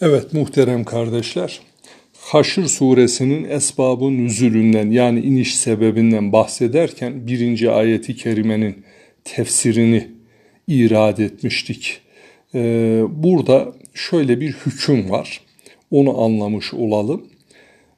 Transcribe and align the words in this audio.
Evet 0.00 0.32
muhterem 0.32 0.84
kardeşler, 0.84 1.60
Haşr 2.18 2.62
suresinin 2.62 3.44
esbabı 3.44 4.04
nüzülünden 4.12 4.90
yani 4.90 5.20
iniş 5.20 5.56
sebebinden 5.56 6.32
bahsederken 6.32 7.26
birinci 7.26 7.70
ayeti 7.70 8.16
kerimenin 8.16 8.84
tefsirini 9.24 10.08
irad 10.68 11.18
etmiştik. 11.18 12.00
Ee, 12.54 13.02
burada 13.08 13.72
şöyle 13.94 14.40
bir 14.40 14.52
hüküm 14.52 15.10
var, 15.10 15.40
onu 15.90 16.22
anlamış 16.22 16.74
olalım. 16.74 17.26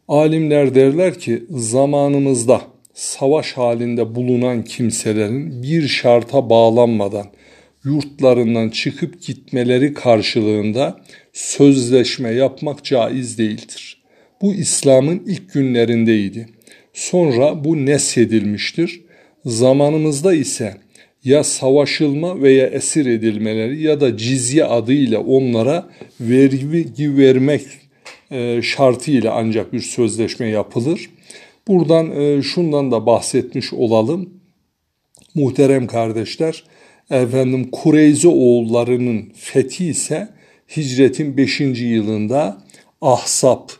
Alimler 0.08 0.74
derler 0.74 1.18
ki 1.18 1.44
zamanımızda 1.50 2.60
savaş 2.94 3.52
halinde 3.52 4.14
bulunan 4.14 4.64
kimselerin 4.64 5.62
bir 5.62 5.88
şarta 5.88 6.50
bağlanmadan 6.50 7.26
yurtlarından 7.84 8.68
çıkıp 8.68 9.22
gitmeleri 9.22 9.94
karşılığında 9.94 11.00
sözleşme 11.36 12.30
yapmak 12.30 12.84
caiz 12.84 13.38
değildir. 13.38 14.02
Bu 14.42 14.54
İslam'ın 14.54 15.22
ilk 15.26 15.52
günlerindeydi. 15.52 16.48
Sonra 16.92 17.64
bu 17.64 17.86
nesedilmiştir. 17.86 19.00
Zamanımızda 19.44 20.34
ise 20.34 20.76
ya 21.24 21.44
savaşılma 21.44 22.42
veya 22.42 22.66
esir 22.66 23.06
edilmeleri 23.06 23.82
ya 23.82 24.00
da 24.00 24.16
cizye 24.16 24.64
adıyla 24.64 25.20
onlara 25.20 25.88
vergi 26.20 27.16
vermek 27.16 27.62
e, 28.30 28.62
şartıyla 28.62 29.34
ancak 29.34 29.72
bir 29.72 29.80
sözleşme 29.80 30.48
yapılır. 30.48 31.10
Buradan 31.68 32.20
e, 32.20 32.42
şundan 32.42 32.90
da 32.90 33.06
bahsetmiş 33.06 33.72
olalım. 33.72 34.30
Muhterem 35.34 35.86
kardeşler, 35.86 36.64
efendim 37.10 37.68
Kureyze 37.70 38.28
oğullarının 38.28 39.32
fethi 39.34 39.86
ise 39.86 40.35
hicretin 40.76 41.36
5. 41.36 41.60
yılında 41.80 42.58
Ahsap 43.00 43.72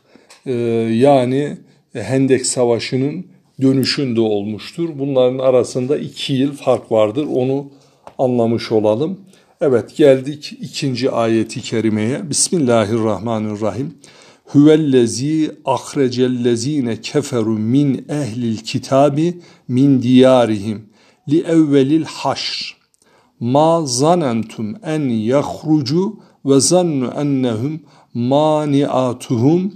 e, 0.47 0.53
yani 0.93 1.57
Hendek 1.93 2.47
Savaşı'nın 2.47 3.27
dönüşünde 3.63 4.21
olmuştur. 4.21 4.89
Bunların 4.99 5.39
arasında 5.39 5.99
iki 5.99 6.33
yıl 6.33 6.53
fark 6.53 6.93
vardır. 6.93 7.27
Onu 7.35 7.71
anlamış 8.19 8.73
olalım. 8.73 9.21
Evet 9.61 9.97
geldik 9.97 10.53
ikinci 10.61 11.11
ayeti 11.11 11.61
kerimeye. 11.61 12.31
Bismillahirrahmanirrahim. 12.31 13.95
Huvellezî 14.45 15.51
ahrecellezîne 15.65 17.01
keferu 17.01 17.59
min 17.59 18.07
ehlil 18.09 18.57
kitabi 18.57 19.41
min 19.69 20.03
diyarihim 20.03 20.89
li 21.31 21.41
evvelil 21.41 22.05
haşr. 22.05 22.77
Ma 23.41 23.87
zanentum 23.87 24.77
en 24.85 25.09
yahrucu 25.09 26.26
ve 26.47 26.61
zannu 26.61 27.09
ennehum 27.21 27.81
mani'atuhum 28.15 29.73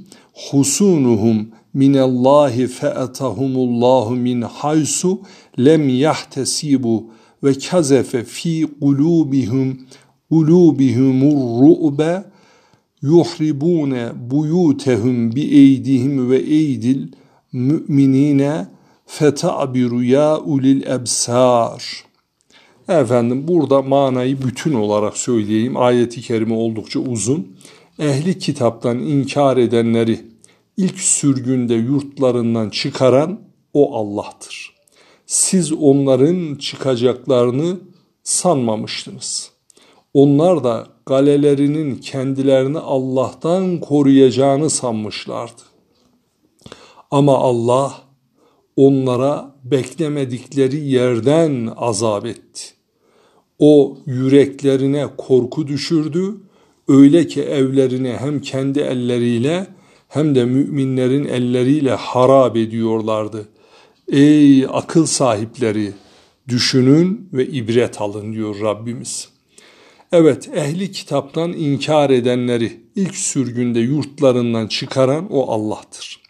husunuhum 0.51 1.47
minallahi 1.75 2.67
fe'etahumullahu 2.67 4.17
min 4.17 4.43
haysu 4.43 5.21
lem 5.59 5.89
yahtesibu 5.89 7.13
ve 7.45 7.55
kazefe 7.55 8.25
fi 8.25 8.67
kulubihim 8.81 9.87
kulubihimur 10.31 11.39
ru'be 11.63 12.25
yuhribune 13.03 14.13
buyutehum 14.31 15.35
bi 15.35 15.41
eydihim 15.41 16.31
ve 16.31 16.39
eydil 16.39 17.09
müminine 17.53 18.67
feta'biru 19.07 20.05
ya 20.05 20.41
ulil 20.41 20.83
ebsar. 20.87 22.10
Efendim 22.91 23.49
burada 23.49 23.83
manayı 23.83 24.43
bütün 24.43 24.75
olarak 24.75 25.17
söyleyeyim. 25.17 25.77
Ayeti 25.77 26.21
kerime 26.21 26.55
oldukça 26.55 27.01
uzun. 27.01 27.57
Ehli 27.99 28.39
kitaptan 28.39 28.99
inkar 28.99 29.57
edenleri 29.57 30.21
ilk 30.77 31.01
sürgünde 31.01 31.75
yurtlarından 31.75 32.71
çıkaran 32.71 33.41
o 33.75 33.97
Allah'tır. 33.97 34.75
Siz 35.27 35.73
onların 35.73 36.55
çıkacaklarını 36.55 37.81
sanmamıştınız. 38.23 39.51
Onlar 40.15 40.65
da 40.65 40.87
galelerinin 41.07 41.97
kendilerini 41.97 42.79
Allah'tan 42.79 43.81
koruyacağını 43.81 44.71
sanmışlardı. 44.71 45.63
Ama 47.11 47.39
Allah 47.39 47.95
onlara 48.77 49.55
beklemedikleri 49.65 50.77
yerden 50.77 51.73
azap 51.77 52.27
etti. 52.27 52.80
O 53.61 53.99
yüreklerine 54.07 55.07
korku 55.17 55.67
düşürdü. 55.67 56.37
Öyle 56.89 57.27
ki 57.27 57.43
evlerini 57.43 58.17
hem 58.19 58.41
kendi 58.41 58.81
elleriyle 58.81 59.67
hem 60.09 60.35
de 60.35 60.45
müminlerin 60.45 61.25
elleriyle 61.25 61.91
harap 61.91 62.57
ediyorlardı. 62.57 63.49
Ey 64.13 64.67
akıl 64.73 65.07
sahipleri 65.07 65.93
düşünün 66.49 67.29
ve 67.33 67.47
ibret 67.47 68.01
alın 68.01 68.33
diyor 68.33 68.61
Rabbimiz. 68.61 69.29
Evet 70.13 70.49
ehli 70.55 70.93
kitaptan 70.93 71.53
inkar 71.53 72.11
edenleri 72.11 72.81
ilk 72.97 73.17
sürgünde 73.17 73.81
yurtlarından 73.81 74.67
çıkaran 74.67 75.33
o 75.33 75.51
Allah'tır. 75.51 76.21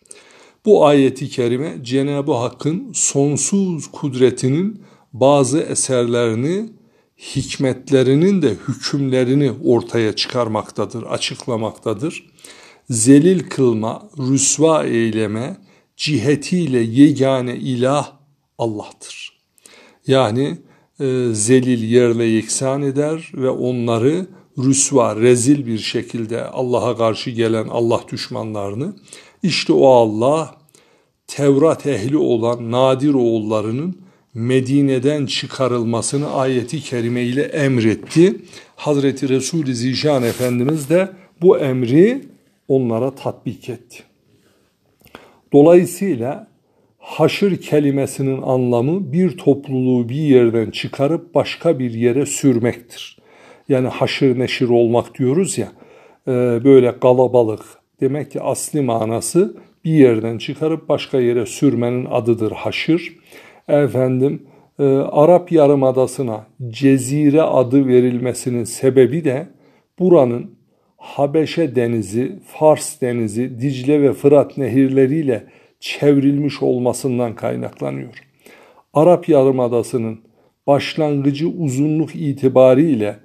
Bu 0.66 0.86
ayeti 0.86 1.28
kerime 1.28 1.78
Cenab-ı 1.82 2.32
Hakk'ın 2.32 2.92
sonsuz 2.92 3.86
kudretinin 3.86 4.82
bazı 5.12 5.60
eserlerini, 5.60 6.70
hikmetlerinin 7.20 8.42
de 8.42 8.56
hükümlerini 8.68 9.52
ortaya 9.64 10.16
çıkarmaktadır, 10.16 11.02
açıklamaktadır. 11.02 12.30
Zelil 12.90 13.48
kılma, 13.48 14.08
rüsva 14.18 14.84
eyleme, 14.84 15.56
cihetiyle 15.96 16.78
yegane 16.78 17.56
ilah 17.56 18.12
Allah'tır. 18.58 19.40
Yani 20.06 20.58
e, 21.00 21.26
zelil 21.32 21.82
yerle 21.82 22.24
yeksan 22.24 22.82
eder 22.82 23.32
ve 23.34 23.50
onları 23.50 24.26
rüsva, 24.58 25.16
rezil 25.16 25.66
bir 25.66 25.78
şekilde 25.78 26.44
Allah'a 26.44 26.96
karşı 26.96 27.30
gelen 27.30 27.68
Allah 27.68 28.00
düşmanlarını 28.12 28.96
işte 29.42 29.72
o 29.72 29.88
Allah 29.88 30.60
Tevrat 31.26 31.86
ehli 31.86 32.16
olan 32.16 32.70
Nadir 32.70 33.14
oğullarının 33.14 34.00
Medine'den 34.34 35.26
çıkarılmasını 35.26 36.34
ayeti 36.34 36.80
kerime 36.80 37.22
ile 37.22 37.42
emretti. 37.42 38.36
Hazreti 38.76 39.28
Resul-i 39.28 39.74
Zişan 39.74 40.22
Efendimiz 40.22 40.90
de 40.90 41.08
bu 41.42 41.58
emri 41.58 42.20
onlara 42.68 43.14
tatbik 43.14 43.68
etti. 43.68 44.02
Dolayısıyla 45.52 46.48
haşır 46.98 47.60
kelimesinin 47.60 48.42
anlamı 48.42 49.12
bir 49.12 49.38
topluluğu 49.38 50.08
bir 50.08 50.14
yerden 50.14 50.70
çıkarıp 50.70 51.34
başka 51.34 51.78
bir 51.78 51.94
yere 51.94 52.26
sürmektir. 52.26 53.18
Yani 53.68 53.88
haşır 53.88 54.38
neşir 54.38 54.68
olmak 54.68 55.18
diyoruz 55.18 55.58
ya 55.58 55.72
e, 56.28 56.30
böyle 56.64 57.00
kalabalık 57.00 57.62
demek 58.00 58.30
ki 58.30 58.40
asli 58.40 58.80
manası 58.80 59.56
bir 59.84 59.92
yerden 59.92 60.38
çıkarıp 60.38 60.88
başka 60.88 61.20
yere 61.20 61.46
sürmenin 61.46 62.04
adıdır 62.04 62.52
haşır. 62.52 63.16
Efendim 63.70 64.42
e, 64.78 64.84
Arap 64.94 65.52
Yarımadası'na 65.52 66.46
cezire 66.68 67.42
adı 67.42 67.86
verilmesinin 67.86 68.64
sebebi 68.64 69.24
de 69.24 69.46
buranın 69.98 70.50
Habeşe 70.96 71.76
denizi, 71.76 72.38
Fars 72.46 73.00
denizi, 73.00 73.60
Dicle 73.60 74.02
ve 74.02 74.12
Fırat 74.12 74.58
nehirleriyle 74.58 75.44
çevrilmiş 75.80 76.62
olmasından 76.62 77.34
kaynaklanıyor. 77.34 78.24
Arap 78.94 79.28
Yarımadası'nın 79.28 80.18
başlangıcı 80.66 81.48
uzunluk 81.48 82.16
itibariyle 82.16 83.16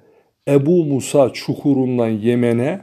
Ebu 0.48 0.84
Musa 0.84 1.32
çukurundan 1.32 2.08
Yemen'e, 2.08 2.80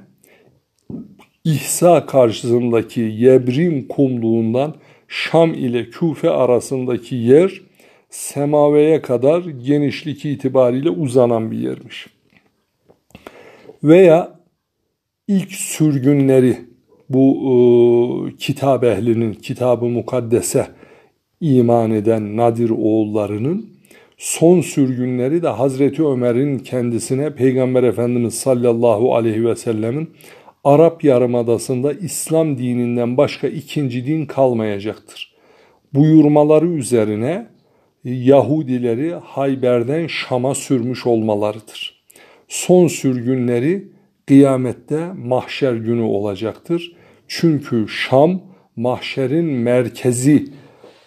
İhsa 1.43 2.05
karşısındaki 2.05 3.02
Yebrim 3.02 3.88
kumluğundan 3.88 4.76
Şam 5.08 5.53
ile 5.53 5.90
Küfe 5.90 6.29
arasındaki 6.29 7.16
yer 7.16 7.61
semaveye 8.09 9.02
kadar 9.02 9.41
genişlik 9.41 10.26
itibariyle 10.26 10.90
uzanan 10.90 11.52
bir 11.52 11.58
yermiş. 11.58 12.08
Veya 13.84 14.40
ilk 15.28 15.52
sürgünleri 15.52 16.58
bu 17.09 17.38
e, 17.50 18.38
kitap 18.38 18.84
ehlinin, 18.84 19.34
kitabı 19.34 19.85
mukaddese 19.85 20.67
iman 21.41 21.91
eden 21.91 22.38
Nadir 22.38 22.70
oğullarının 22.70 23.70
son 24.17 24.61
sürgünleri 24.61 25.44
de 25.44 25.47
Hazreti 25.47 26.05
Ömer'in 26.05 26.59
kendisine 26.59 27.35
Peygamber 27.35 27.84
Efendimiz 27.84 28.34
sallallahu 28.34 29.16
aleyhi 29.16 29.46
ve 29.46 29.55
sellemin 29.55 30.09
Arap 30.64 31.04
Yarımadası'nda 31.04 31.94
İslam 31.94 32.58
dininden 32.58 33.18
başka 33.18 33.48
ikinci 33.48 34.06
din 34.06 34.26
kalmayacaktır. 34.26 35.34
Buyurmaları 35.94 36.68
üzerine 36.68 37.48
Yahudileri 38.04 39.14
Hayber'den 39.24 40.08
Şam'a 40.08 40.56
sürmüş 40.56 41.06
olmalarıdır. 41.06 42.04
Son 42.48 42.88
sürgünleri 42.88 43.88
kıyamette 44.28 45.08
mahşer 45.14 45.74
günü 45.74 46.02
olacaktır. 46.02 46.96
Çünkü 47.28 47.86
Şam 47.88 48.42
mahşerin 48.76 49.46
merkezi 49.46 50.46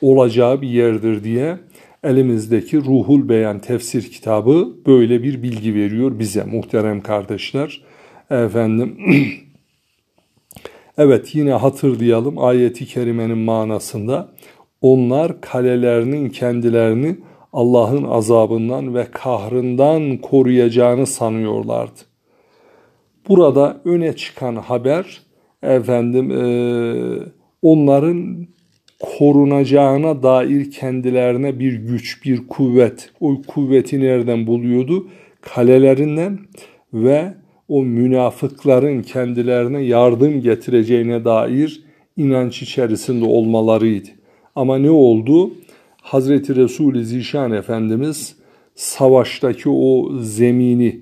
olacağı 0.00 0.62
bir 0.62 0.68
yerdir 0.68 1.24
diye 1.24 1.56
elimizdeki 2.04 2.76
Ruhul 2.76 3.28
Beyan 3.28 3.58
tefsir 3.58 4.10
kitabı 4.10 4.76
böyle 4.86 5.22
bir 5.22 5.42
bilgi 5.42 5.74
veriyor 5.74 6.18
bize 6.18 6.44
muhterem 6.44 7.00
kardeşler. 7.00 7.82
Efendim 8.30 8.98
Evet 10.98 11.34
yine 11.34 11.52
hatırlayalım 11.52 12.38
ayeti 12.38 12.86
kerimenin 12.86 13.38
manasında 13.38 14.28
onlar 14.80 15.40
kalelerinin 15.40 16.28
kendilerini 16.28 17.16
Allah'ın 17.52 18.04
azabından 18.04 18.94
ve 18.94 19.06
kahrından 19.12 20.16
koruyacağını 20.16 21.06
sanıyorlardı. 21.06 22.00
Burada 23.28 23.80
öne 23.84 24.16
çıkan 24.16 24.56
haber 24.56 25.20
efendim 25.62 26.30
e, 26.30 26.44
onların 27.62 28.46
korunacağına 29.00 30.22
dair 30.22 30.70
kendilerine 30.70 31.58
bir 31.58 31.72
güç, 31.72 32.24
bir 32.24 32.48
kuvvet. 32.48 33.10
O 33.20 33.42
kuvveti 33.46 34.00
nereden 34.00 34.46
buluyordu? 34.46 35.08
Kalelerinden 35.40 36.38
ve 36.92 37.34
o 37.68 37.82
münafıkların 37.82 39.02
kendilerine 39.02 39.82
yardım 39.82 40.40
getireceğine 40.40 41.24
dair 41.24 41.82
inanç 42.16 42.62
içerisinde 42.62 43.24
olmalarıydı. 43.24 44.08
Ama 44.54 44.78
ne 44.78 44.90
oldu? 44.90 45.50
Hazreti 46.02 46.56
Resul-i 46.56 47.04
Zişan 47.04 47.52
Efendimiz 47.52 48.36
savaştaki 48.74 49.68
o 49.68 50.12
zemini, 50.20 51.00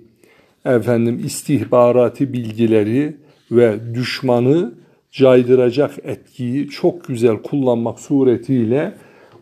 efendim 0.64 1.22
istihbarati 1.25 2.32
bilgileri 2.32 3.17
ve 3.50 3.94
düşmanı 3.94 4.75
caydıracak 5.12 5.90
etkiyi 6.05 6.69
çok 6.69 7.05
güzel 7.05 7.37
kullanmak 7.37 8.00
suretiyle 8.00 8.94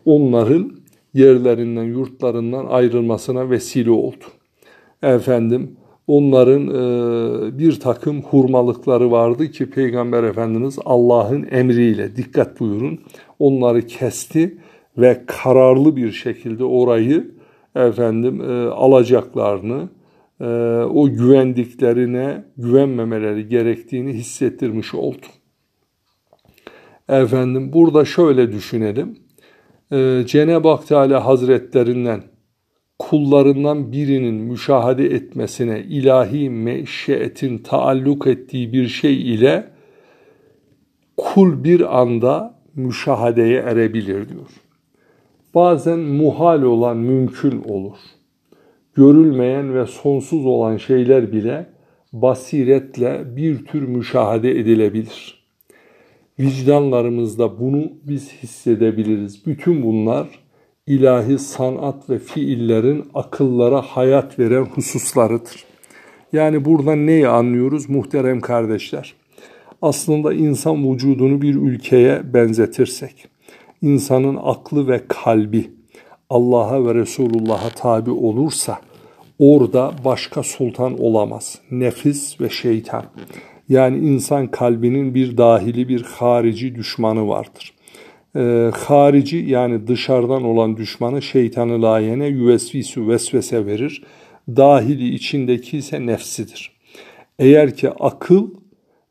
onların 0.04 0.72
yerlerinden, 1.14 1.84
yurtlarından 1.84 2.66
ayrılmasına 2.66 3.50
vesile 3.50 3.90
oldu. 3.90 4.24
Efendim 5.02 5.76
onların 6.06 6.68
e, 6.68 7.58
bir 7.58 7.80
takım 7.80 8.22
hurmalıkları 8.22 9.10
vardı 9.10 9.50
ki 9.50 9.70
Peygamber 9.70 10.22
Efendimiz 10.22 10.78
Allah'ın 10.84 11.46
emriyle 11.50 12.16
dikkat 12.16 12.60
buyurun 12.60 12.98
onları 13.38 13.86
kesti 13.86 14.58
ve 14.98 15.22
kararlı 15.26 15.96
bir 15.96 16.12
şekilde 16.12 16.64
orayı 16.64 17.30
efendim 17.76 18.40
e, 18.40 18.68
alacaklarını 18.68 19.88
e, 20.40 20.44
o 20.84 21.08
güvendiklerine 21.08 22.44
güvenmemeleri 22.56 23.48
gerektiğini 23.48 24.12
hissettirmiş 24.12 24.94
oldu. 24.94 25.26
Efendim 27.08 27.72
burada 27.72 28.04
şöyle 28.04 28.52
düşünelim. 28.52 29.18
Cenab-ı 30.26 30.68
Hak 30.68 30.86
Teala 30.86 31.26
Hazretlerinden 31.26 32.22
kullarından 33.08 33.92
birinin 33.92 34.34
müşahede 34.34 35.06
etmesine 35.06 35.80
ilahi 35.80 36.50
meşiyetin 36.50 37.58
taalluk 37.58 38.26
ettiği 38.26 38.72
bir 38.72 38.88
şey 38.88 39.34
ile 39.34 39.64
kul 41.16 41.64
bir 41.64 42.00
anda 42.00 42.54
müşahadeye 42.74 43.58
erebilir 43.60 44.28
diyor. 44.28 44.50
Bazen 45.54 45.98
muhal 45.98 46.62
olan 46.62 46.96
mümkün 46.96 47.62
olur. 47.62 47.98
Görülmeyen 48.94 49.74
ve 49.74 49.86
sonsuz 49.86 50.46
olan 50.46 50.76
şeyler 50.76 51.32
bile 51.32 51.66
basiretle 52.12 53.36
bir 53.36 53.64
tür 53.64 53.82
müşahede 53.82 54.50
edilebilir. 54.50 55.44
Vicdanlarımızda 56.38 57.60
bunu 57.60 57.92
biz 58.04 58.32
hissedebiliriz. 58.32 59.46
Bütün 59.46 59.82
bunlar 59.82 60.28
ilahi 60.86 61.38
sanat 61.38 62.10
ve 62.10 62.18
fiillerin 62.18 63.04
akıllara 63.14 63.82
hayat 63.82 64.38
veren 64.38 64.64
hususlarıdır. 64.64 65.64
Yani 66.32 66.64
buradan 66.64 67.06
neyi 67.06 67.28
anlıyoruz 67.28 67.88
muhterem 67.88 68.40
kardeşler? 68.40 69.14
Aslında 69.82 70.34
insan 70.34 70.92
vücudunu 70.92 71.42
bir 71.42 71.54
ülkeye 71.54 72.34
benzetirsek, 72.34 73.28
insanın 73.82 74.38
aklı 74.42 74.88
ve 74.88 75.00
kalbi 75.08 75.70
Allah'a 76.30 76.86
ve 76.86 76.94
Resulullah'a 76.94 77.68
tabi 77.68 78.10
olursa, 78.10 78.78
orada 79.38 79.92
başka 80.04 80.42
sultan 80.42 81.00
olamaz. 81.00 81.58
Nefis 81.70 82.40
ve 82.40 82.50
şeytan. 82.50 83.04
Yani 83.68 83.98
insan 83.98 84.46
kalbinin 84.46 85.14
bir 85.14 85.36
dahili 85.36 85.88
bir 85.88 86.02
harici 86.02 86.74
düşmanı 86.74 87.28
vardır 87.28 87.74
e, 88.36 88.70
harici 88.74 89.36
yani 89.36 89.86
dışarıdan 89.86 90.44
olan 90.44 90.76
düşmanı 90.76 91.22
şeytanı 91.22 91.82
layene 91.82 92.26
yüvesvisu 92.26 93.08
vesvese 93.08 93.66
verir. 93.66 94.02
Dahili 94.48 95.14
içindeki 95.14 95.78
ise 95.78 96.06
nefsidir. 96.06 96.72
Eğer 97.38 97.76
ki 97.76 97.90
akıl 97.90 98.50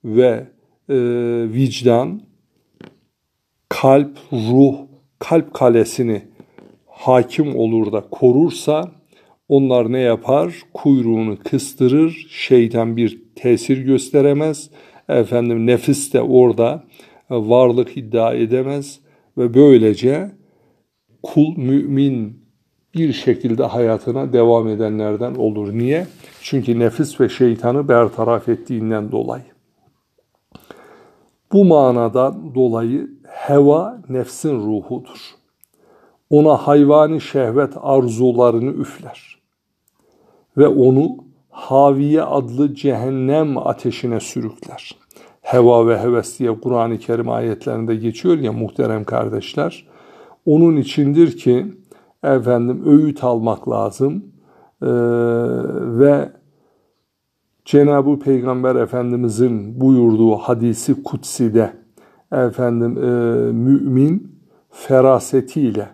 ve 0.05 0.47
e, 0.89 0.95
vicdan, 1.53 2.21
kalp, 3.69 4.17
ruh, 4.33 4.75
kalp 5.19 5.53
kalesini 5.53 6.21
hakim 6.87 7.55
olur 7.55 7.91
da 7.91 8.01
korursa 8.11 8.91
onlar 9.49 9.91
ne 9.91 9.99
yapar? 9.99 10.53
Kuyruğunu 10.73 11.37
kıstırır, 11.43 12.27
şeytan 12.29 12.97
bir 12.97 13.21
tesir 13.35 13.77
gösteremez. 13.77 14.69
Efendim 15.09 15.67
nefis 15.67 16.13
de 16.13 16.21
orada 16.21 16.83
varlık 17.29 17.97
iddia 17.97 18.33
edemez 18.33 19.00
ve 19.37 19.53
böylece 19.53 20.31
kul 21.23 21.57
mümin 21.57 22.41
bir 22.95 23.13
şekilde 23.13 23.63
hayatına 23.63 24.33
devam 24.33 24.67
edenlerden 24.67 25.35
olur. 25.35 25.73
Niye? 25.73 26.07
Çünkü 26.41 26.79
nefis 26.79 27.21
ve 27.21 27.29
şeytanı 27.29 27.87
bertaraf 27.87 28.49
ettiğinden 28.49 29.11
dolayı. 29.11 29.43
Bu 31.51 31.65
manadan 31.65 32.55
dolayı 32.55 33.09
heva 33.27 34.01
nefsin 34.09 34.59
ruhudur. 34.59 35.35
Ona 36.29 36.57
hayvani 36.57 37.21
şehvet 37.21 37.73
arzularını 37.81 38.71
üfler. 38.71 39.37
Ve 40.57 40.67
onu 40.67 41.17
Haviye 41.51 42.23
adlı 42.23 42.75
cehennem 42.75 43.57
ateşine 43.57 44.19
sürükler 44.19 45.00
heva 45.41 45.87
ve 45.87 45.99
heves 45.99 46.39
diye 46.39 46.59
Kur'an-ı 46.59 46.97
Kerim 46.97 47.29
ayetlerinde 47.29 47.95
geçiyor 47.95 48.37
ya 48.37 48.53
muhterem 48.53 49.03
kardeşler. 49.03 49.87
Onun 50.45 50.77
içindir 50.77 51.37
ki 51.37 51.65
efendim 52.23 52.83
öğüt 52.85 53.23
almak 53.23 53.69
lazım 53.69 54.25
ee, 54.81 54.87
ve 55.99 56.29
Cenab-ı 57.65 58.19
Peygamber 58.19 58.75
Efendimizin 58.75 59.81
buyurduğu 59.81 60.35
hadisi 60.35 61.03
kutside 61.03 61.73
efendim 62.31 62.97
e, 62.97 63.07
mümin 63.51 64.39
ferasetiyle 64.69 65.89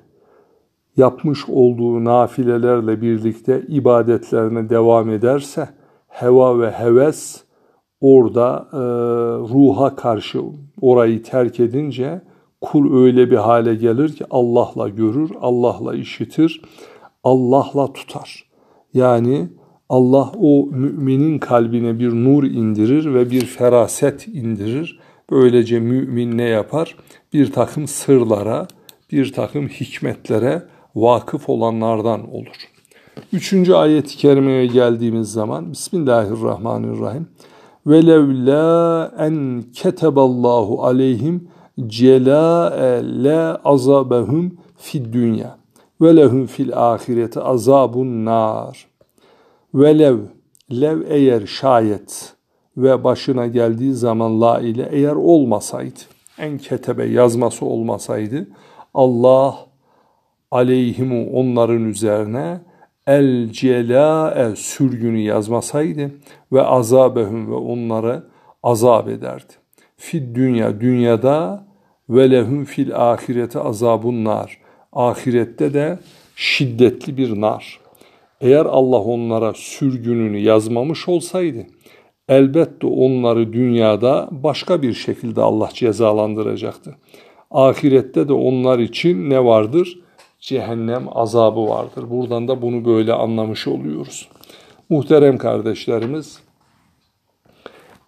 yapmış 0.98 1.50
olduğu 1.50 2.06
nafilelerle 2.06 3.02
birlikte 3.02 3.62
ibadetlerine 3.68 4.70
devam 4.70 5.10
ederse 5.10 5.70
heva 6.08 6.60
ve 6.60 6.72
heves 6.72 7.44
orada 8.02 8.68
e, 8.74 8.78
ruha 9.54 9.96
karşı 9.96 10.42
orayı 10.82 11.24
terk 11.24 11.60
edince 11.60 12.22
kul 12.62 13.04
öyle 13.04 13.32
bir 13.32 13.36
hale 13.36 13.76
gelir 13.76 14.16
ki 14.16 14.26
Allah'la 14.30 14.90
görür, 14.90 15.32
Allah'la 15.42 15.96
işitir, 15.96 16.62
Allah'la 17.24 17.94
tutar. 17.94 18.44
Yani 18.94 19.48
Allah 19.90 20.32
o 20.42 20.66
müminin 20.72 21.40
kalbine 21.40 22.00
bir 22.00 22.10
nur 22.14 22.44
indirir 22.44 23.14
ve 23.14 23.32
bir 23.32 23.46
feraset 23.46 24.28
indirir. 24.28 25.00
Böylece 25.32 25.80
mümin 25.80 26.38
ne 26.38 26.44
yapar? 26.44 26.96
Bir 27.34 27.52
takım 27.52 27.88
sırlara, 27.88 28.68
bir 29.12 29.34
takım 29.34 29.68
hikmetlere 29.68 30.64
vakıf 30.96 31.50
olanlardan 31.50 32.34
olur. 32.34 32.70
Üçüncü 33.34 33.74
ayet-i 33.74 34.18
kerimeye 34.18 34.66
geldiğimiz 34.66 35.32
zaman 35.32 35.72
Bismillahirrahmanirrahim 35.72 37.28
ve 37.88 38.08
levla 38.08 39.12
en 39.20 39.64
keteballahu 39.74 40.84
aleyhim 40.84 41.48
cela'e 41.88 43.24
la 43.24 43.62
azabehum 43.66 44.58
fid 44.78 45.14
dünya 45.14 45.58
ve 46.02 46.16
lehum 46.16 46.46
fil 46.46 46.78
ahireti 46.78 47.40
azabun 47.40 48.26
nar. 48.26 48.88
Ve 49.74 50.00
lev, 50.00 50.18
lev 50.72 51.02
eğer 51.08 51.46
şayet 51.46 52.34
ve 52.78 53.04
başına 53.04 53.48
geldiği 53.48 53.94
zaman 53.94 54.42
la 54.42 54.60
ile 54.60 54.90
eğer 54.92 55.16
olmasaydı, 55.16 56.00
en 56.38 56.58
ketebe 56.58 57.06
yazması 57.06 57.66
olmasaydı, 57.66 58.48
Allah 58.94 59.56
aleyhimu 60.52 61.30
onların 61.32 61.86
üzerine 61.86 62.62
el 63.08 63.52
cela'e 63.52 64.56
sürgünü 64.56 65.20
yazmasaydı 65.20 66.12
ve 66.54 66.62
azabehum 66.62 67.52
ve 67.52 67.56
onları 67.56 68.24
azap 68.64 69.10
ederdi. 69.10 69.54
Fid 69.98 70.36
dünya 70.36 70.82
dünyada 70.82 71.68
ve 72.10 72.32
lehum 72.32 72.66
fil 72.66 72.96
ahirete 72.96 73.60
azabun 73.60 74.26
nar. 74.26 74.58
Ahirette 74.94 75.74
de 75.74 76.00
şiddetli 76.36 77.18
bir 77.18 77.42
nar. 77.42 77.80
Eğer 78.42 78.66
Allah 78.66 79.00
onlara 79.00 79.54
sürgününü 79.54 80.38
yazmamış 80.38 81.08
olsaydı 81.08 81.66
elbette 82.30 82.88
onları 82.88 83.54
dünyada 83.54 84.30
başka 84.32 84.82
bir 84.82 84.94
şekilde 84.94 85.42
Allah 85.42 85.70
cezalandıracaktı. 85.74 86.96
Ahirette 87.52 88.28
de 88.28 88.34
onlar 88.34 88.80
için 88.80 89.30
ne 89.30 89.46
vardır? 89.46 90.00
Cehennem 90.40 91.08
azabı 91.12 91.68
vardır. 91.68 92.10
Buradan 92.10 92.48
da 92.48 92.62
bunu 92.62 92.86
böyle 92.86 93.14
anlamış 93.14 93.68
oluyoruz. 93.68 94.30
Muhterem 94.90 95.38
kardeşlerimiz, 95.38 96.40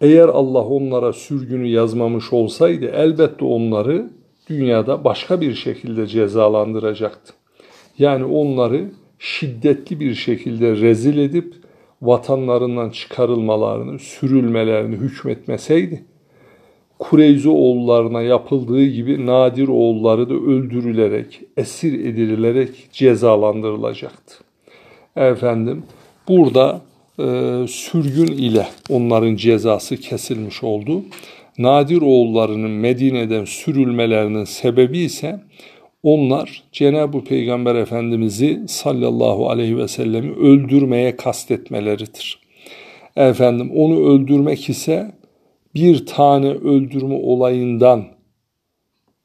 eğer 0.02 0.28
Allah 0.28 0.66
onlara 0.66 1.14
sürgünü 1.14 1.68
yazmamış 1.68 2.34
olsaydı 2.34 2.86
elbette 2.86 3.46
onları 3.46 4.10
dünyada 4.50 5.04
başka 5.04 5.42
bir 5.42 5.54
şekilde 5.54 6.08
cezalandıracaktı. 6.08 7.34
Yani 7.98 8.26
onları 8.26 8.92
şiddetli 9.20 10.00
bir 10.00 10.16
şekilde 10.16 10.76
rezil 10.76 11.18
edip 11.18 11.54
vatanlarından 12.02 12.90
çıkarılmalarını, 12.90 14.00
sürülmelerini 14.00 14.96
hükmetmeseydi, 14.96 16.06
Kureyzi 17.00 17.50
oğullarına 17.50 18.22
yapıldığı 18.22 18.86
gibi 18.86 19.26
Nadir 19.26 19.68
oğulları 19.68 20.30
da 20.30 20.34
öldürülerek, 20.34 21.42
esir 21.58 21.94
edilerek 21.94 22.70
cezalandırılacaktı. 22.92 24.36
Efendim, 25.16 25.84
burada 26.28 26.82
e, 27.20 27.24
sürgün 27.68 28.28
ile 28.28 28.68
onların 28.90 29.36
cezası 29.36 29.98
kesilmiş 29.98 30.64
oldu. 30.64 31.04
Nadir 31.58 32.02
oğullarının 32.02 32.72
Medine'den 32.72 33.46
sürülmelerinin 33.46 34.44
sebebi 34.44 35.00
ise 35.00 35.40
onlar 36.04 36.64
Cenab-ı 36.72 37.24
Peygamber 37.24 37.76
Efendimiz'i 37.76 38.62
sallallahu 38.68 39.50
aleyhi 39.50 39.78
ve 39.78 39.88
sellemi 39.88 40.32
öldürmeye 40.32 41.16
kastetmeleridir. 41.16 42.40
Efendim 43.16 43.72
onu 43.76 44.10
öldürmek 44.10 44.70
ise 44.70 45.12
bir 45.76 46.06
tane 46.06 46.50
öldürme 46.50 47.16
olayından 47.16 48.06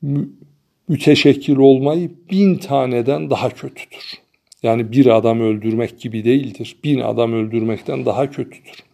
mü 0.03 0.29
müteşekkil 0.89 1.57
olmayı 1.57 2.11
bin 2.31 2.55
taneden 2.55 3.31
daha 3.31 3.51
kötüdür. 3.51 4.05
Yani 4.63 4.93
bir 4.93 5.07
adam 5.07 5.41
öldürmek 5.41 6.01
gibi 6.01 6.25
değildir. 6.25 6.77
Bin 6.85 7.01
adam 7.01 7.33
öldürmekten 7.33 8.07
daha 8.07 8.31
kötüdür. 8.31 8.85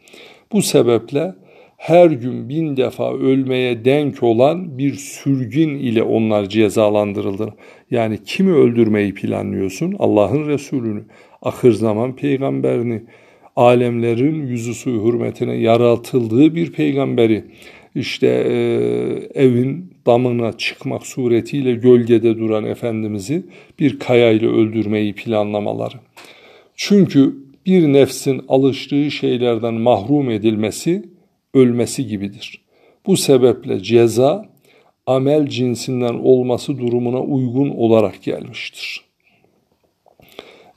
Bu 0.52 0.62
sebeple 0.62 1.34
her 1.76 2.10
gün 2.10 2.48
bin 2.48 2.76
defa 2.76 3.14
ölmeye 3.14 3.84
denk 3.84 4.22
olan 4.22 4.78
bir 4.78 4.94
sürgün 4.94 5.74
ile 5.74 6.02
onlar 6.02 6.48
cezalandırıldı. 6.48 7.54
Yani 7.90 8.18
kimi 8.24 8.52
öldürmeyi 8.52 9.14
planlıyorsun? 9.14 9.96
Allah'ın 9.98 10.46
Resulünü, 10.46 11.04
ahir 11.42 11.72
zaman 11.72 12.16
peygamberini, 12.16 13.02
alemlerin 13.60 14.46
yüzüsü 14.46 14.90
hürmetine 14.90 15.54
yaratıldığı 15.54 16.54
bir 16.54 16.72
peygamberi, 16.72 17.44
işte 17.94 18.26
e, 18.26 18.54
evin 19.44 19.94
damına 20.06 20.52
çıkmak 20.52 21.06
suretiyle 21.06 21.72
gölgede 21.72 22.38
duran 22.38 22.64
Efendimiz'i 22.64 23.42
bir 23.78 23.98
kayayla 23.98 24.48
öldürmeyi 24.48 25.14
planlamaları. 25.14 25.96
Çünkü 26.74 27.36
bir 27.66 27.92
nefsin 27.92 28.42
alıştığı 28.48 29.10
şeylerden 29.10 29.74
mahrum 29.74 30.30
edilmesi, 30.30 31.02
ölmesi 31.54 32.06
gibidir. 32.06 32.60
Bu 33.06 33.16
sebeple 33.16 33.80
ceza 33.80 34.48
amel 35.06 35.46
cinsinden 35.46 36.14
olması 36.14 36.78
durumuna 36.78 37.20
uygun 37.20 37.68
olarak 37.68 38.22
gelmiştir. 38.22 39.09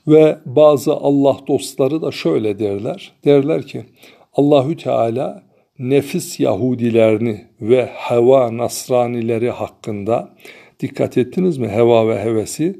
Ve 0.08 0.38
bazı 0.46 0.92
Allah 0.92 1.36
dostları 1.48 2.02
da 2.02 2.10
şöyle 2.10 2.58
derler. 2.58 3.12
Derler 3.24 3.62
ki 3.62 3.84
Allahü 4.32 4.76
Teala 4.76 5.42
nefis 5.78 6.40
Yahudilerini 6.40 7.44
ve 7.60 7.86
heva 7.86 8.56
Nasranileri 8.56 9.50
hakkında 9.50 10.34
dikkat 10.80 11.18
ettiniz 11.18 11.58
mi? 11.58 11.68
Heva 11.68 12.08
ve 12.08 12.24
hevesi 12.24 12.76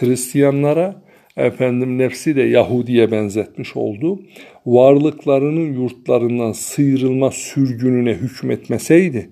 Hristiyanlara 0.00 1.02
efendim 1.36 1.98
nefsi 1.98 2.36
de 2.36 2.42
Yahudi'ye 2.42 3.10
benzetmiş 3.10 3.76
oldu. 3.76 4.20
Varlıklarının 4.66 5.72
yurtlarından 5.72 6.52
sıyrılma 6.52 7.30
sürgününe 7.30 8.14
hükmetmeseydi, 8.14 9.30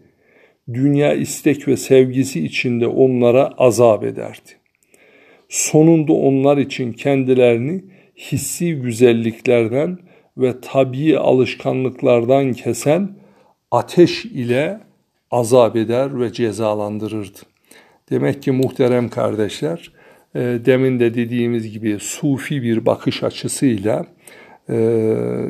dünya 0.74 1.14
istek 1.14 1.68
ve 1.68 1.76
sevgisi 1.76 2.44
içinde 2.44 2.86
onlara 2.86 3.46
azap 3.58 4.04
ederdi. 4.04 4.63
Sonunda 5.54 6.12
onlar 6.12 6.56
için 6.58 6.92
kendilerini 6.92 7.84
hissi 8.16 8.74
güzelliklerden 8.74 9.98
ve 10.36 10.60
tabii 10.60 11.18
alışkanlıklardan 11.18 12.52
kesen 12.52 13.16
ateş 13.70 14.24
ile 14.24 14.80
azap 15.30 15.76
eder 15.76 16.20
ve 16.20 16.32
cezalandırırdı. 16.32 17.38
Demek 18.10 18.42
ki 18.42 18.52
muhterem 18.52 19.08
kardeşler, 19.08 19.92
e, 20.34 20.40
demin 20.40 21.00
de 21.00 21.14
dediğimiz 21.14 21.72
gibi 21.72 21.98
sufi 22.00 22.62
bir 22.62 22.86
bakış 22.86 23.22
açısıyla 23.22 24.06
e, 24.70 24.76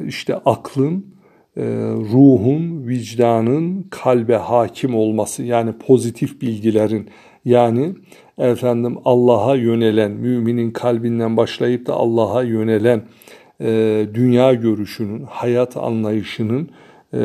işte 0.06 0.34
aklın, 0.34 1.13
ruhun, 2.12 2.88
vicdanın 2.88 3.86
kalbe 3.90 4.36
hakim 4.36 4.94
olması 4.94 5.42
yani 5.42 5.72
pozitif 5.86 6.40
bilgilerin 6.40 7.08
yani 7.44 7.92
efendim 8.38 8.96
Allah'a 9.04 9.56
yönelen, 9.56 10.10
müminin 10.10 10.70
kalbinden 10.70 11.36
başlayıp 11.36 11.86
da 11.86 11.94
Allah'a 11.94 12.42
yönelen 12.42 13.02
e, 13.60 14.06
dünya 14.14 14.54
görüşünün, 14.54 15.22
hayat 15.28 15.76
anlayışının 15.76 16.68
e, 17.14 17.18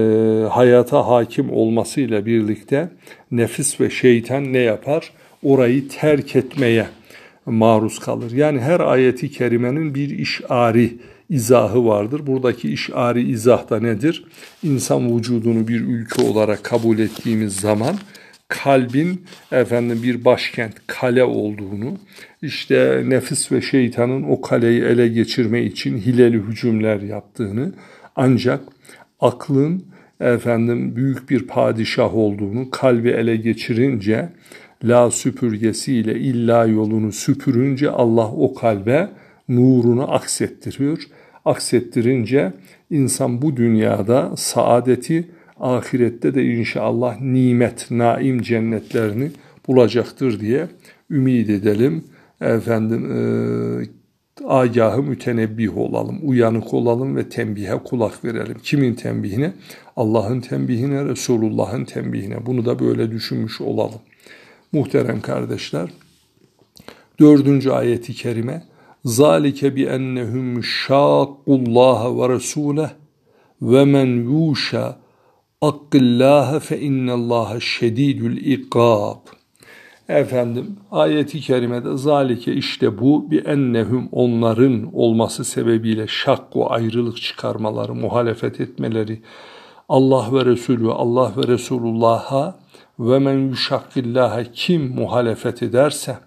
hayata 0.49 1.07
hakim 1.07 1.51
olmasıyla 1.53 2.25
birlikte 2.25 2.89
nefis 3.31 3.81
ve 3.81 3.89
şeytan 3.89 4.53
ne 4.53 4.59
yapar? 4.59 5.11
Orayı 5.43 5.87
terk 5.87 6.35
etmeye 6.35 6.85
maruz 7.45 7.99
kalır. 7.99 8.31
Yani 8.31 8.59
her 8.59 8.79
ayeti 8.79 9.31
kerimenin 9.31 9.95
bir 9.95 10.09
işari 10.09 10.93
izahı 11.29 11.85
vardır. 11.85 12.27
Buradaki 12.27 12.73
işari 12.73 13.31
izah 13.31 13.69
da 13.69 13.79
nedir? 13.79 14.23
İnsan 14.63 15.17
vücudunu 15.17 15.67
bir 15.67 15.81
ülke 15.81 16.23
olarak 16.23 16.63
kabul 16.63 16.99
ettiğimiz 16.99 17.55
zaman 17.55 17.95
kalbin 18.47 19.25
efendim 19.51 19.99
bir 20.03 20.25
başkent 20.25 20.73
kale 20.87 21.23
olduğunu, 21.23 21.97
işte 22.41 23.03
nefis 23.05 23.51
ve 23.51 23.61
şeytanın 23.61 24.23
o 24.23 24.41
kaleyi 24.41 24.81
ele 24.81 25.07
geçirme 25.07 25.63
için 25.63 25.97
hileli 25.97 26.37
hücumlar 26.37 27.01
yaptığını, 27.01 27.73
ancak 28.15 28.59
aklın 29.19 29.85
efendim 30.19 30.95
büyük 30.95 31.29
bir 31.29 31.47
padişah 31.47 32.15
olduğunu 32.15 32.69
kalbi 32.69 33.09
ele 33.09 33.35
geçirince 33.35 34.29
la 34.83 35.11
süpürgesiyle 35.11 36.19
illa 36.19 36.65
yolunu 36.65 37.11
süpürünce 37.11 37.89
Allah 37.89 38.31
o 38.31 38.53
kalbe 38.53 39.09
nurunu 39.49 40.13
aksettiriyor. 40.13 41.07
Aksettirince 41.45 42.53
insan 42.89 43.41
bu 43.41 43.57
dünyada 43.57 44.31
saadeti 44.37 45.27
ahirette 45.59 46.35
de 46.35 46.45
inşallah 46.45 47.21
nimet, 47.21 47.91
naim 47.91 48.41
cennetlerini 48.41 49.31
bulacaktır 49.67 50.39
diye 50.39 50.67
ümit 51.09 51.49
edelim. 51.49 52.03
Efendim 52.41 53.11
e, 53.11 53.19
agahı 54.47 55.03
mütenebbih 55.03 55.77
olalım, 55.77 56.19
uyanık 56.23 56.73
olalım 56.73 57.15
ve 57.15 57.29
tembihe 57.29 57.77
kulak 57.83 58.25
verelim. 58.25 58.57
Kimin 58.63 58.93
tembihine? 58.93 59.53
Allah'ın 59.95 60.41
tembihine, 60.41 61.05
Resulullah'ın 61.05 61.85
tembihine. 61.85 62.45
Bunu 62.45 62.65
da 62.65 62.79
böyle 62.79 63.11
düşünmüş 63.11 63.61
olalım. 63.61 63.99
Muhterem 64.71 65.21
kardeşler, 65.21 65.89
dördüncü 67.19 67.69
ayeti 67.69 68.13
kerime, 68.13 68.63
Zalike 69.05 69.75
bi 69.75 69.85
ennehum 69.85 70.63
şakkullaha 70.63 72.17
ve 72.17 72.33
resule 72.33 72.91
ve 73.61 73.85
men 73.85 74.05
yuşa 74.05 74.99
akkillâhe 75.61 76.59
fe 76.59 76.79
innallâhe 76.79 77.59
şedîdül 77.59 78.37
ikâb. 78.37 79.17
Efendim 80.09 80.77
ayeti 80.91 81.39
kerimede 81.39 81.97
zalike 81.97 82.53
işte 82.53 82.99
bu 82.99 83.31
bir 83.31 83.45
ennehum 83.45 84.09
onların 84.11 84.95
olması 84.95 85.45
sebebiyle 85.45 86.07
şakku 86.07 86.71
ayrılık 86.71 87.17
çıkarmaları, 87.17 87.95
muhalefet 87.95 88.61
etmeleri, 88.61 89.21
Allah 89.89 90.27
ve 90.33 90.45
Resulü, 90.45 90.91
Allah 90.91 91.33
ve 91.37 91.47
Resulullah'a 91.47 92.59
ve 92.99 93.19
men 93.19 93.39
yuşakkillâhe 93.39 94.47
kim 94.53 94.95
muhalefet 94.95 95.63
ederse, 95.63 96.17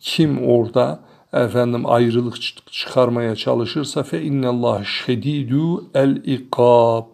kim 0.00 0.48
orada 0.48 1.00
efendim 1.32 1.86
ayrılık 1.86 2.36
çıkarmaya 2.70 3.36
çalışırsa 3.36 4.02
fe 4.02 4.22
innallah 4.22 4.84
şedidu 4.84 5.84
el 5.94 6.16
ikab. 6.16 7.04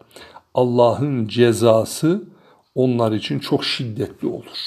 Allah'ın 0.55 1.29
cezası 1.29 2.23
onlar 2.75 3.13
için 3.13 3.39
çok 3.39 3.65
şiddetli 3.65 4.29
olur. 4.29 4.59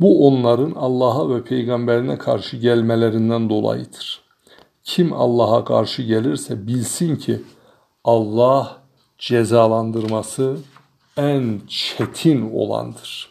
Bu 0.00 0.26
onların 0.26 0.72
Allah'a 0.76 1.30
ve 1.34 1.44
peygamberine 1.44 2.18
karşı 2.18 2.56
gelmelerinden 2.56 3.50
dolayıdır. 3.50 4.20
Kim 4.84 5.12
Allah'a 5.12 5.64
karşı 5.64 6.02
gelirse 6.02 6.66
bilsin 6.66 7.16
ki 7.16 7.42
Allah 8.04 8.82
cezalandırması 9.18 10.56
en 11.16 11.60
çetin 11.68 12.50
olandır. 12.54 13.28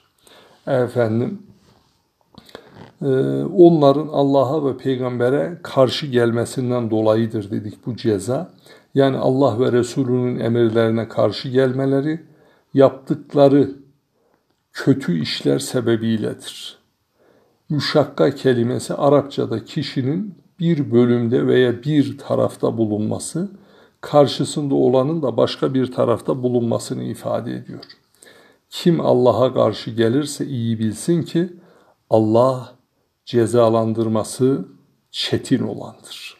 Efendim 0.68 1.45
onların 3.58 4.08
Allah'a 4.08 4.66
ve 4.66 4.78
peygambere 4.78 5.58
karşı 5.64 6.08
gelmesinden 6.08 6.92
dolayıdır 6.92 7.52
dedik 7.52 7.86
bu 7.86 7.96
ceza. 7.96 8.52
Yani 8.96 9.18
Allah 9.18 9.60
ve 9.60 9.72
Resulünün 9.72 10.40
emirlerine 10.40 11.08
karşı 11.08 11.50
gelmeleri 11.50 12.20
yaptıkları 12.74 13.70
kötü 14.74 15.20
işler 15.20 15.60
sebebiyledir. 15.60 16.78
Müşakka 17.70 18.36
kelimesi 18.36 18.94
Arapçada 18.94 19.66
kişinin 19.66 20.36
bir 20.60 20.92
bölümde 20.92 21.48
veya 21.48 21.84
bir 21.84 22.18
tarafta 22.18 22.78
bulunması, 22.78 23.52
karşısında 24.02 24.76
olanın 24.76 25.22
da 25.22 25.38
başka 25.38 25.74
bir 25.74 25.92
tarafta 25.92 26.44
bulunmasını 26.44 27.04
ifade 27.04 27.54
ediyor. 27.56 27.84
Kim 28.70 29.02
Allah'a 29.02 29.54
karşı 29.54 29.92
gelirse 29.92 30.46
iyi 30.46 30.80
bilsin 30.80 31.24
ki 31.24 31.54
Allah 32.10 32.75
cezalandırması 33.26 34.66
çetin 35.12 35.64
olandır. 35.64 36.38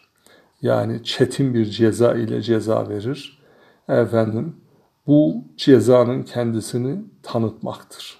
Yani 0.62 1.04
çetin 1.04 1.54
bir 1.54 1.64
ceza 1.64 2.14
ile 2.14 2.42
ceza 2.42 2.88
verir. 2.88 3.42
Efendim 3.88 4.56
bu 5.06 5.44
cezanın 5.56 6.22
kendisini 6.22 7.04
tanıtmaktır. 7.22 8.18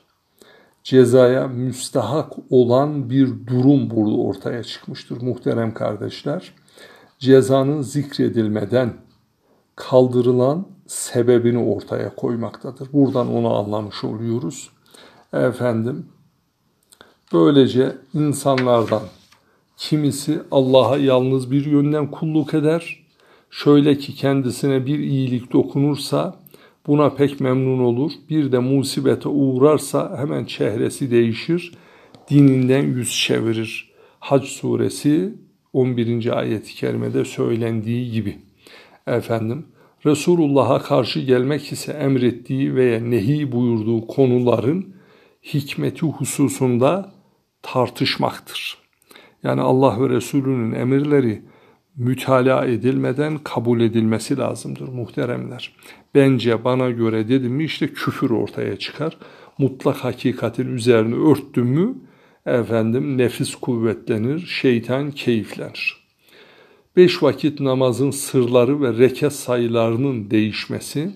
Cezaya 0.82 1.49
müstahak 1.49 2.32
olan 2.50 3.11
bir 3.11 3.46
durum 3.46 3.90
burada 3.90 4.16
ortaya 4.16 4.62
çıkmıştır 4.62 5.23
muhterem 5.23 5.75
kardeşler. 5.75 6.52
Cezanın 7.18 7.82
zikredilmeden 7.82 8.94
kaldırılan 9.76 10.66
sebebini 10.87 11.58
ortaya 11.58 12.14
koymaktadır. 12.14 12.92
Buradan 12.92 13.35
onu 13.35 13.54
anlamış 13.54 14.04
oluyoruz. 14.04 14.70
Efendim 15.32 16.08
böylece 17.33 17.97
insanlardan 18.14 19.02
kimisi 19.76 20.40
Allah'a 20.50 20.97
yalnız 20.97 21.50
bir 21.50 21.66
yönden 21.66 22.11
kulluk 22.11 22.54
eder. 22.54 23.06
Şöyle 23.50 23.99
ki 23.99 24.14
kendisine 24.14 24.87
bir 24.87 24.99
iyilik 24.99 25.52
dokunursa 25.52 26.37
buna 26.87 27.11
pek 27.11 27.40
memnun 27.40 27.85
olur. 27.85 28.12
Bir 28.30 28.52
de 28.52 28.59
musibete 28.59 29.28
uğrarsa 29.28 30.18
hemen 30.18 30.45
çehresi 30.45 31.11
değişir, 31.11 31.73
dininden 32.30 32.83
yüz 32.83 33.21
çevirir. 33.21 33.90
Hac 34.21 34.45
suresi 34.45 35.35
11. 35.73 36.38
ayet-i 36.38 36.75
kerimede 36.75 37.25
söylendiği 37.25 38.11
gibi. 38.11 38.38
Efendim, 39.06 39.66
Resulullah'a 40.06 40.83
karşı 40.83 41.21
gelmek 41.21 41.73
ise 41.73 41.92
emrettiği 41.92 42.75
veya 42.75 43.00
nehi 43.00 43.52
buyurduğu 43.52 44.06
konuların 44.06 44.95
hikmeti 45.42 46.06
hususunda 46.06 47.15
tartışmaktır. 47.73 48.78
Yani 49.42 49.61
Allah 49.61 50.00
ve 50.00 50.08
Resulünün 50.08 50.75
emirleri 50.75 51.42
mütalaa 51.96 52.64
edilmeden 52.64 53.38
kabul 53.38 53.80
edilmesi 53.80 54.38
lazımdır 54.38 54.88
muhteremler. 54.88 55.76
Bence 56.14 56.64
bana 56.64 56.90
göre 56.90 57.28
dedim 57.28 57.52
mi 57.52 57.64
işte 57.64 57.88
küfür 57.88 58.30
ortaya 58.30 58.78
çıkar. 58.78 59.16
Mutlak 59.58 59.96
hakikatin 59.96 60.75
üzerine 60.75 61.14
örttüm 61.14 61.66
mü 61.66 61.94
efendim 62.47 63.19
nefis 63.19 63.54
kuvvetlenir, 63.54 64.47
şeytan 64.47 65.10
keyiflenir. 65.10 66.06
Beş 66.97 67.23
vakit 67.23 67.60
namazın 67.60 68.10
sırları 68.10 68.80
ve 68.80 68.99
rekat 68.99 69.32
sayılarının 69.32 70.30
değişmesi, 70.30 71.10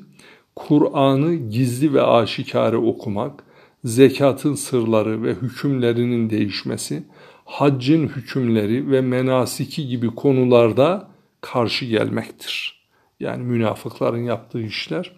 Kur'an'ı 0.56 1.34
gizli 1.34 1.94
ve 1.94 2.02
aşikare 2.02 2.76
okumak, 2.76 3.44
zekatın 3.84 4.54
sırları 4.54 5.22
ve 5.22 5.34
hükümlerinin 5.34 6.30
değişmesi, 6.30 7.02
haccın 7.44 8.08
hükümleri 8.08 8.90
ve 8.90 9.00
menasiki 9.00 9.88
gibi 9.88 10.06
konularda 10.06 11.08
karşı 11.40 11.84
gelmektir. 11.84 12.80
Yani 13.20 13.42
münafıkların 13.42 14.24
yaptığı 14.24 14.62
işler. 14.62 15.12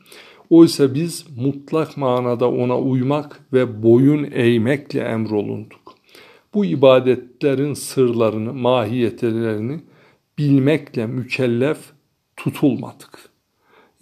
Oysa 0.51 0.95
biz 0.95 1.27
mutlak 1.37 1.97
manada 1.97 2.51
ona 2.51 2.79
uymak 2.79 3.41
ve 3.53 3.83
boyun 3.83 4.29
eğmekle 4.33 5.01
emrolunduk. 5.01 5.95
Bu 6.55 6.65
ibadetlerin 6.65 7.75
sırlarını, 7.75 8.53
mahiyetlerini 8.53 9.81
bilmekle 10.39 11.07
mükellef 11.07 11.79
tutulmadık. 12.37 13.32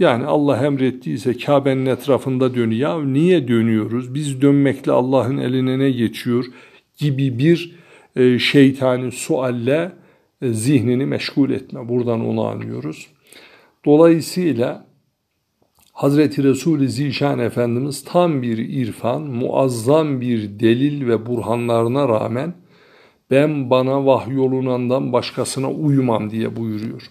Yani 0.01 0.25
Allah 0.27 0.57
emrettiyse 0.57 1.39
Kabe'nin 1.39 1.87
etrafında 1.87 2.55
dönüyor. 2.55 2.81
Ya 2.81 3.05
niye 3.05 3.49
dönüyoruz? 3.49 4.15
Biz 4.15 4.43
dönmekle 4.43 4.93
Allah'ın 4.93 5.39
eline 5.39 5.79
ne 5.79 5.91
geçiyor? 5.91 6.45
Gibi 6.99 7.39
bir 7.39 7.77
e, 8.17 8.39
şeytani 8.39 9.13
sualle 9.13 9.93
e, 10.43 10.53
zihnini 10.53 11.07
meşgul 11.07 11.51
etme. 11.51 11.89
Buradan 11.89 12.27
onu 12.27 12.45
anlıyoruz. 12.45 13.07
Dolayısıyla 13.85 14.87
Hazreti 15.93 16.43
Resul-i 16.43 16.89
Zişan 16.89 17.39
Efendimiz 17.39 18.05
tam 18.05 18.43
bir 18.43 18.59
irfan, 18.59 19.23
muazzam 19.23 20.21
bir 20.21 20.61
delil 20.61 21.07
ve 21.07 21.27
burhanlarına 21.27 22.09
rağmen 22.09 22.55
ben 23.31 23.71
bana 23.71 24.07
vahyolunandan 24.07 25.13
başkasına 25.13 25.71
uymam 25.71 26.31
diye 26.31 26.57
buyuruyor. 26.57 27.03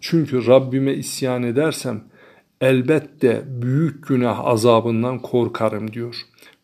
Çünkü 0.00 0.46
Rabbime 0.46 0.94
isyan 0.94 1.42
edersem 1.42 2.00
elbette 2.60 3.44
büyük 3.62 4.08
günah 4.08 4.44
azabından 4.44 5.18
korkarım 5.18 5.92
diyor. 5.92 6.16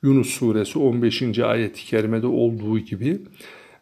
Yunus 0.03 0.29
suresi 0.29 0.79
15. 0.79 1.39
ayet-i 1.39 1.85
kerimede 1.85 2.27
olduğu 2.27 2.79
gibi 2.79 3.19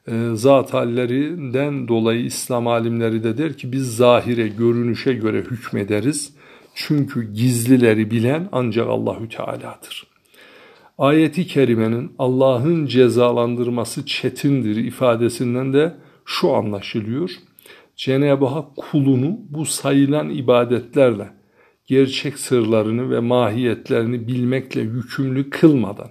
e, 0.08 0.12
zat 0.34 0.74
hallerinden 0.74 1.88
dolayı 1.88 2.24
İslam 2.24 2.66
alimleri 2.66 3.24
de 3.24 3.38
der 3.38 3.56
ki 3.56 3.72
biz 3.72 3.96
zahire, 3.96 4.48
görünüşe 4.48 5.12
göre 5.12 5.38
hükmederiz. 5.38 6.32
Çünkü 6.74 7.32
gizlileri 7.32 8.10
bilen 8.10 8.48
ancak 8.52 8.88
Allahü 8.88 9.28
Teala'dır. 9.28 10.06
Ayeti 10.98 11.46
kerimenin 11.46 12.12
Allah'ın 12.18 12.86
cezalandırması 12.86 14.06
çetindir 14.06 14.76
ifadesinden 14.76 15.72
de 15.72 15.94
şu 16.24 16.52
anlaşılıyor. 16.52 17.30
Cenab-ı 17.96 18.46
Hak 18.46 18.76
kulunu 18.76 19.38
bu 19.50 19.64
sayılan 19.66 20.30
ibadetlerle 20.30 21.41
gerçek 21.86 22.38
sırlarını 22.38 23.10
ve 23.10 23.20
mahiyetlerini 23.20 24.28
bilmekle 24.28 24.80
yükümlü 24.80 25.50
kılmadan 25.50 26.10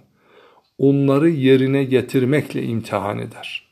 onları 0.78 1.30
yerine 1.30 1.84
getirmekle 1.84 2.64
imtihan 2.64 3.20
eder. 3.20 3.68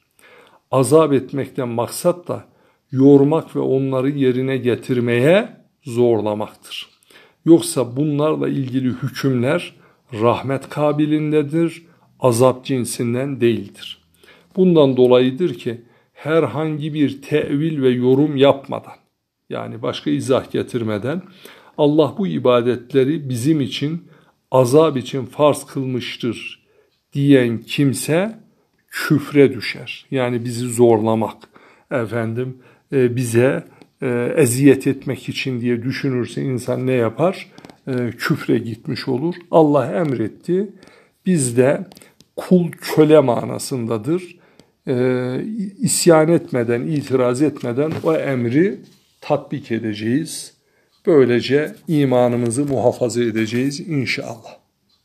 Azap 0.71 1.13
etmekten 1.13 1.67
maksat 1.67 2.27
da 2.27 2.45
yormak 2.91 3.55
ve 3.55 3.59
onları 3.59 4.09
yerine 4.09 4.57
getirmeye 4.57 5.49
zorlamaktır. 5.83 6.89
Yoksa 7.45 7.95
bunlarla 7.95 8.49
ilgili 8.49 8.87
hükümler 8.87 9.75
rahmet 10.13 10.69
kabilindedir, 10.69 11.85
azap 12.19 12.65
cinsinden 12.65 13.41
değildir. 13.41 14.01
Bundan 14.55 14.97
dolayıdır 14.97 15.53
ki 15.53 15.81
herhangi 16.13 16.93
bir 16.93 17.21
tevil 17.21 17.81
ve 17.81 17.89
yorum 17.89 18.37
yapmadan 18.37 18.95
yani 19.49 19.81
başka 19.81 20.09
izah 20.09 20.51
getirmeden 20.51 21.21
Allah 21.79 22.15
bu 22.17 22.27
ibadetleri 22.27 23.29
bizim 23.29 23.61
için 23.61 24.07
azap 24.51 24.97
için 24.97 25.25
farz 25.25 25.65
kılmıştır 25.65 26.67
diyen 27.13 27.57
kimse 27.57 28.39
küfre 28.87 29.53
düşer. 29.53 30.05
Yani 30.11 30.45
bizi 30.45 30.67
zorlamak 30.67 31.37
efendim 31.91 32.57
e, 32.93 33.15
bize 33.15 33.63
e, 34.01 34.33
eziyet 34.37 34.87
etmek 34.87 35.29
için 35.29 35.61
diye 35.61 35.83
düşünürse 35.83 36.41
insan 36.41 36.87
ne 36.87 36.91
yapar? 36.93 37.47
E, 37.87 38.09
küfre 38.17 38.57
gitmiş 38.57 39.07
olur. 39.07 39.35
Allah 39.51 39.85
emretti. 39.95 40.69
Biz 41.25 41.57
de 41.57 41.85
kul 42.35 42.71
köle 42.71 43.19
manasındadır. 43.19 44.37
E, 44.87 44.95
isyan 45.79 46.27
etmeden, 46.27 46.81
itiraz 46.81 47.41
etmeden 47.41 47.91
o 48.03 48.15
emri 48.15 48.79
tatbik 49.21 49.71
edeceğiz. 49.71 50.58
Böylece 51.09 51.75
imanımızı 51.87 52.65
muhafaza 52.65 53.23
edeceğiz 53.23 53.79
inşallah. 53.79 54.58